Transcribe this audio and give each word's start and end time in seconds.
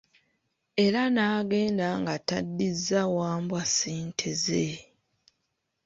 Era 0.85 1.01
n'agenda 1.15 1.87
nga 2.01 2.15
taddizza 2.27 3.01
Wambwa 3.15 3.61
ssente 3.69 4.29
ze. 4.43 4.67